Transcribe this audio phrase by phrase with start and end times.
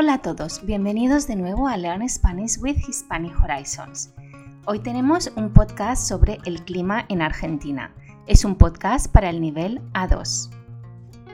[0.00, 4.14] Hola a todos, bienvenidos de nuevo a Learn Spanish with Hispanic Horizons.
[4.64, 7.92] Hoy tenemos un podcast sobre el clima en Argentina.
[8.28, 10.50] Es un podcast para el nivel A2.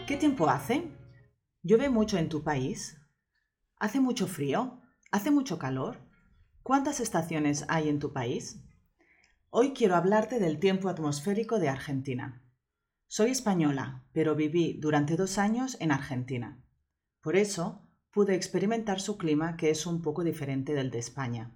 [0.07, 0.91] ¿Qué tiempo hace?
[1.63, 2.97] ¿Llueve mucho en tu país?
[3.77, 4.81] ¿Hace mucho frío?
[5.13, 5.99] ¿Hace mucho calor?
[6.63, 8.65] ¿Cuántas estaciones hay en tu país?
[9.51, 12.43] Hoy quiero hablarte del tiempo atmosférico de Argentina.
[13.09, 16.65] Soy española, pero viví durante dos años en Argentina.
[17.21, 17.84] Por eso,
[18.15, 21.51] pude experimentar su clima que es un poco diferente del de España.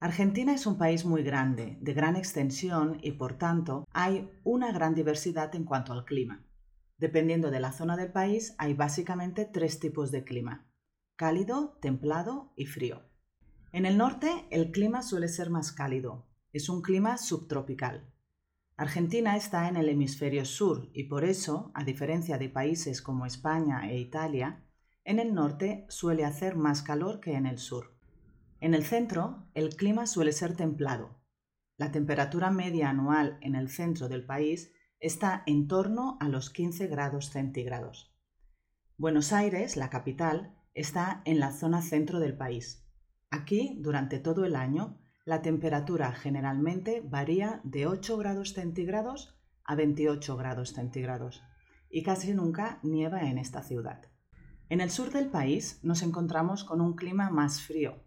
[0.00, 4.94] Argentina es un país muy grande, de gran extensión y por tanto hay una gran
[4.94, 6.44] diversidad en cuanto al clima.
[6.98, 10.66] Dependiendo de la zona del país hay básicamente tres tipos de clima,
[11.14, 13.02] cálido, templado y frío.
[13.72, 18.12] En el norte el clima suele ser más cálido, es un clima subtropical.
[18.76, 23.88] Argentina está en el hemisferio sur y por eso, a diferencia de países como España
[23.88, 24.65] e Italia,
[25.06, 27.96] en el norte suele hacer más calor que en el sur.
[28.60, 31.20] En el centro, el clima suele ser templado.
[31.76, 36.88] La temperatura media anual en el centro del país está en torno a los 15
[36.88, 38.12] grados centígrados.
[38.98, 42.84] Buenos Aires, la capital, está en la zona centro del país.
[43.30, 50.36] Aquí, durante todo el año, la temperatura generalmente varía de 8 grados centígrados a 28
[50.36, 51.44] grados centígrados
[51.90, 54.02] y casi nunca nieva en esta ciudad.
[54.68, 58.02] En el sur del país nos encontramos con un clima más frío.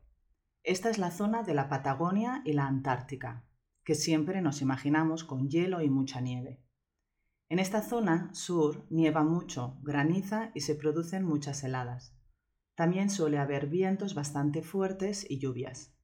[0.61, 3.45] Esta es la zona de la Patagonia y la Antártica,
[3.85, 6.61] que siempre nos imaginamos con hielo y mucha nieve.
[7.47, 12.13] En esta zona sur nieva mucho, graniza y se producen muchas heladas.
[12.75, 15.95] También suele haber vientos bastante fuertes y lluvias.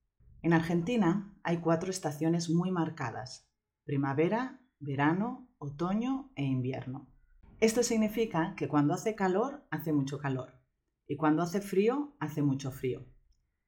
[0.41, 3.51] En Argentina hay cuatro estaciones muy marcadas,
[3.83, 7.14] primavera, verano, otoño e invierno.
[7.61, 10.53] Esto significa que cuando hace calor, hace mucho calor,
[11.07, 13.05] y cuando hace frío, hace mucho frío,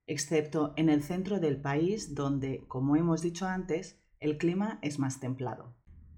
[0.07, 5.19] excepto en el centro del país donde, como hemos dicho antes, el clima es más
[5.21, 5.75] templado.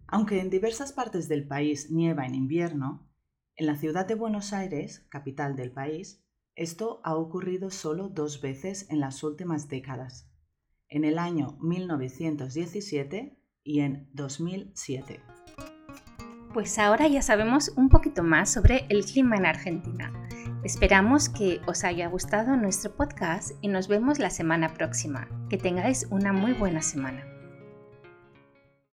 [0.08, 3.08] Aunque en diversas partes del país nieva en invierno,
[3.56, 6.26] en la ciudad de Buenos Aires, capital del país,
[6.56, 10.28] esto ha ocurrido solo dos veces en las últimas décadas,
[10.88, 15.39] en el año 1917 y en 2007.
[16.54, 20.12] Pues ahora ya sabemos un poquito más sobre el clima en Argentina.
[20.64, 25.28] Esperamos que os haya gustado nuestro podcast y nos vemos la semana próxima.
[25.50, 27.24] Que tengáis una muy buena semana.